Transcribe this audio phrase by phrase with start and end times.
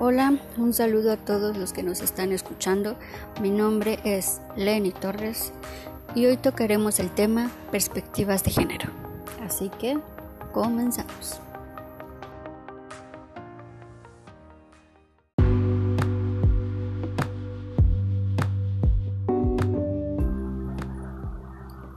[0.00, 2.96] Hola, un saludo a todos los que nos están escuchando.
[3.40, 5.52] Mi nombre es Lenny Torres
[6.16, 8.90] y hoy tocaremos el tema perspectivas de género.
[9.40, 9.96] Así que
[10.52, 11.40] comenzamos.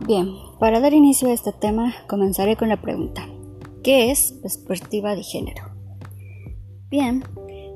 [0.06, 3.28] Bien, para dar inicio a este tema comenzaré con la pregunta,
[3.84, 5.64] ¿qué es perspectiva de género?
[6.90, 7.26] Bien,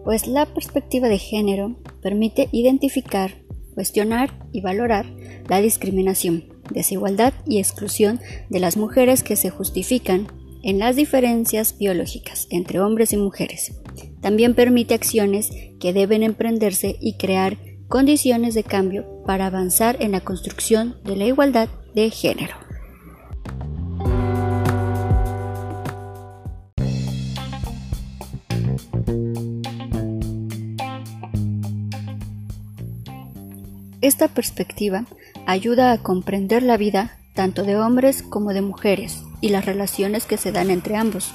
[0.04, 5.06] pues la perspectiva de género permite identificar, cuestionar y valorar
[5.48, 8.20] la discriminación, desigualdad y exclusión
[8.50, 10.28] de las mujeres que se justifican
[10.64, 13.74] en las diferencias biológicas entre hombres y mujeres.
[14.22, 20.22] También permite acciones que deben emprenderse y crear condiciones de cambio para avanzar en la
[20.22, 22.56] construcción de la igualdad de género.
[34.02, 35.06] Esta perspectiva
[35.46, 40.38] ayuda a comprender la vida tanto de hombres como de mujeres y las relaciones que
[40.38, 41.34] se dan entre ambos.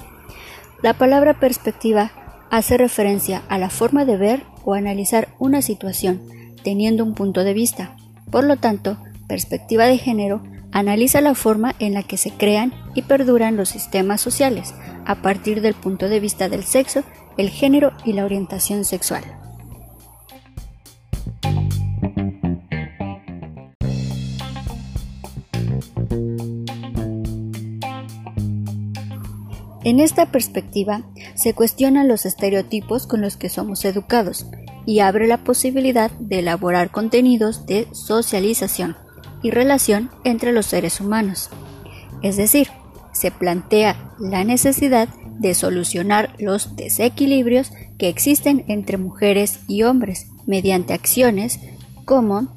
[0.83, 2.11] La palabra perspectiva
[2.51, 6.21] hace referencia a la forma de ver o analizar una situación
[6.63, 7.97] teniendo un punto de vista.
[8.31, 13.03] Por lo tanto, perspectiva de género analiza la forma en la que se crean y
[13.03, 14.75] perduran los sistemas sociales
[15.07, 17.05] a partir del punto de vista del sexo,
[17.37, 19.25] el género y la orientación sexual.
[29.87, 31.03] En esta perspectiva
[31.37, 34.45] se cuestionan los estereotipos con los que somos educados
[34.85, 38.97] y abre la posibilidad de elaborar contenidos de socialización
[39.45, 41.51] y relación entre los seres humanos.
[42.21, 42.67] Es decir,
[43.13, 50.95] se plantea la necesidad de solucionar los desequilibrios que existen entre mujeres y hombres mediante
[50.95, 51.61] acciones
[52.05, 52.49] como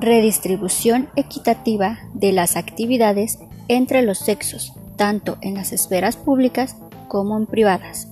[0.00, 3.38] redistribución equitativa de las actividades
[3.68, 6.76] entre los sexos, tanto en las esferas públicas
[7.08, 8.08] como en privadas.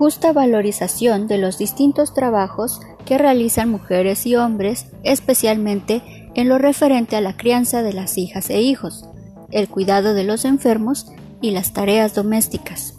[0.00, 6.02] Justa valorización de los distintos trabajos que realizan mujeres y hombres, especialmente
[6.34, 9.04] en lo referente a la crianza de las hijas e hijos,
[9.50, 12.94] el cuidado de los enfermos y las tareas domésticas.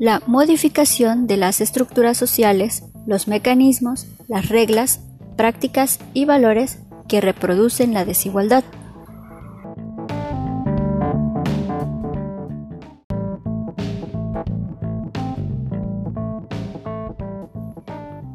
[0.00, 5.00] La modificación de las estructuras sociales, los mecanismos, las reglas,
[5.36, 8.64] prácticas y valores que reproducen la desigualdad.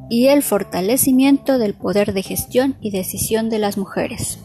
[0.09, 4.39] Y el fortalecimiento del poder de gestión y decisión de las mujeres.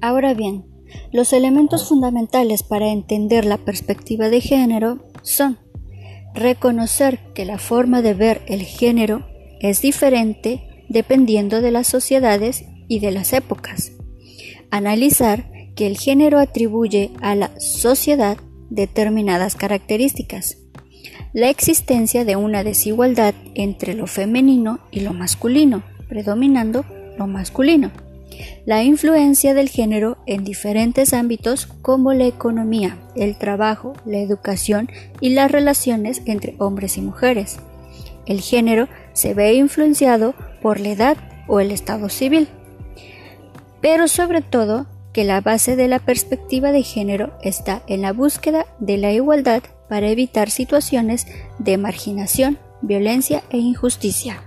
[0.00, 0.64] Ahora bien,
[1.12, 5.58] los elementos fundamentales para entender la perspectiva de género son
[6.34, 9.26] reconocer que la forma de ver el género
[9.60, 13.92] es diferente dependiendo de las sociedades y de las épocas,
[14.70, 18.38] analizar que el género atribuye a la sociedad
[18.70, 20.58] determinadas características,
[21.32, 26.84] la existencia de una desigualdad entre lo femenino y lo masculino, predominando
[27.18, 27.90] lo masculino,
[28.64, 34.90] la influencia del género en diferentes ámbitos como la economía, el trabajo, la educación
[35.20, 37.58] y las relaciones entre hombres y mujeres.
[38.26, 41.16] El género se ve influenciado por la edad
[41.46, 42.48] o el estado civil
[43.86, 48.66] pero sobre todo que la base de la perspectiva de género está en la búsqueda
[48.80, 51.24] de la igualdad para evitar situaciones
[51.60, 54.42] de marginación, violencia e injusticia.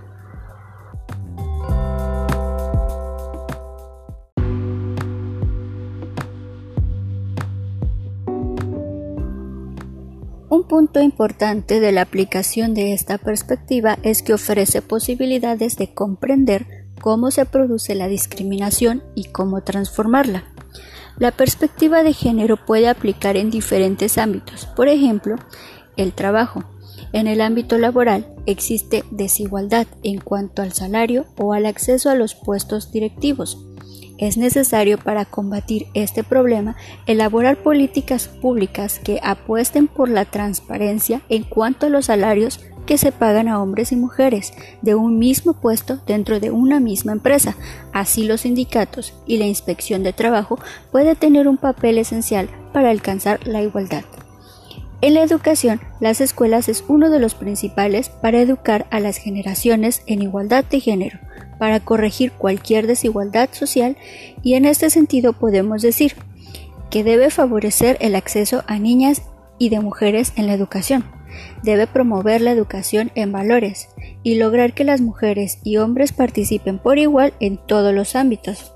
[10.50, 16.79] Un punto importante de la aplicación de esta perspectiva es que ofrece posibilidades de comprender
[17.00, 20.44] cómo se produce la discriminación y cómo transformarla.
[21.18, 25.36] La perspectiva de género puede aplicar en diferentes ámbitos, por ejemplo,
[25.96, 26.64] el trabajo.
[27.12, 32.34] En el ámbito laboral existe desigualdad en cuanto al salario o al acceso a los
[32.34, 33.66] puestos directivos.
[34.18, 36.76] Es necesario para combatir este problema
[37.06, 42.60] elaborar políticas públicas que apuesten por la transparencia en cuanto a los salarios
[42.90, 44.52] que se pagan a hombres y mujeres
[44.82, 47.54] de un mismo puesto dentro de una misma empresa.
[47.92, 50.58] Así los sindicatos y la inspección de trabajo
[50.90, 54.02] puede tener un papel esencial para alcanzar la igualdad.
[55.02, 60.02] En la educación, las escuelas es uno de los principales para educar a las generaciones
[60.08, 61.20] en igualdad de género,
[61.60, 63.96] para corregir cualquier desigualdad social
[64.42, 66.16] y en este sentido podemos decir
[66.90, 69.22] que debe favorecer el acceso a niñas
[69.60, 71.04] y de mujeres en la educación,
[71.62, 73.88] debe promover la educación en valores
[74.22, 78.72] y lograr que las mujeres y hombres participen por igual en todos los ámbitos.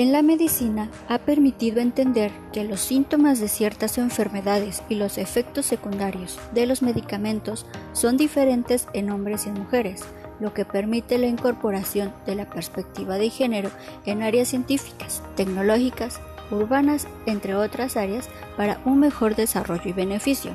[0.00, 5.66] En la medicina ha permitido entender que los síntomas de ciertas enfermedades y los efectos
[5.66, 10.02] secundarios de los medicamentos son diferentes en hombres y en mujeres,
[10.40, 13.70] lo que permite la incorporación de la perspectiva de género
[14.06, 16.20] en áreas científicas, tecnológicas,
[16.50, 20.52] urbanas, entre otras áreas, para un mejor desarrollo y beneficio.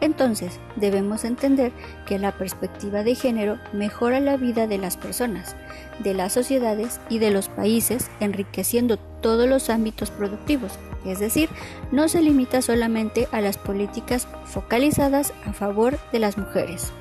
[0.00, 1.72] Entonces, debemos entender
[2.06, 5.56] que la perspectiva de género mejora la vida de las personas,
[6.00, 10.72] de las sociedades y de los países, enriqueciendo todos los ámbitos productivos,
[11.06, 11.48] es decir,
[11.92, 16.92] no se limita solamente a las políticas focalizadas a favor de las mujeres.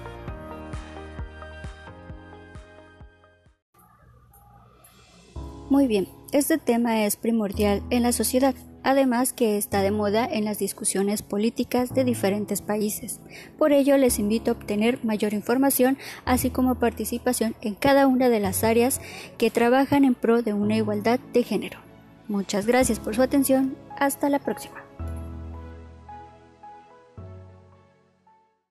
[5.74, 8.54] Muy bien, este tema es primordial en la sociedad
[8.84, 13.22] además que está de moda en las discusiones políticas de diferentes países.
[13.58, 18.40] Por ello les invito a obtener mayor información, así como participación en cada una de
[18.40, 19.02] las áreas
[19.40, 21.80] que trabajan en pro de una igualdad de género.
[22.28, 24.83] Muchas gracias por su atención, hasta la próxima.